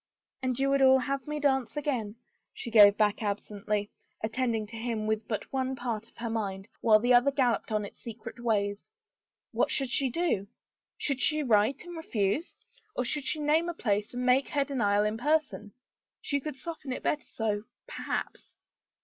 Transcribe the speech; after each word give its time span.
"And 0.41 0.57
you 0.57 0.71
would 0.71 0.81
all 0.81 0.97
have 0.97 1.27
me 1.27 1.39
dance 1.39 1.77
again," 1.77 2.15
she 2.55 2.71
gave 2.71 2.97
back 2.97 3.21
absently, 3.21 3.91
attending 4.21 4.65
to 4.65 4.75
him 4.75 5.05
with 5.05 5.27
but 5.27 5.53
one 5.53 5.75
part 5.75 6.07
of 6.09 6.17
her 6.17 6.27
mind, 6.31 6.67
while 6.79 6.97
the 6.97 7.13
other 7.13 7.29
galloped 7.29 7.71
on 7.71 7.85
its 7.85 7.99
secret 7.99 8.39
ways. 8.43 8.89
What 9.51 9.69
should 9.69 9.91
she 9.91 10.09
do? 10.09 10.47
Should 10.97 11.21
she 11.21 11.43
write 11.43 11.85
and 11.85 11.95
refuse— 11.95 12.57
or 12.95 13.05
should 13.05 13.25
she 13.25 13.37
name 13.39 13.69
a 13.69 13.75
place 13.75 14.11
and 14.11 14.25
make 14.25 14.47
her 14.47 14.65
denial 14.65 15.03
in 15.05 15.17
person? 15.19 15.71
She 16.19 16.39
could 16.39 16.55
soften 16.55 16.91
it 16.91 17.03
better 17.03 17.27
so— 17.27 17.65
perhaps. 17.87 18.57